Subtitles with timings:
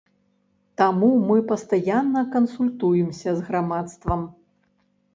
[0.81, 4.29] Таму мы пастаянна кансультуемся з грамадствам.